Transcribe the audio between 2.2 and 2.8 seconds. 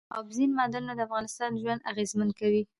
کوي.